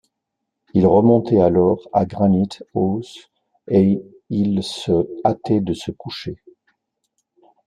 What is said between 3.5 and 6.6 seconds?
et ils se hâtaient de se coucher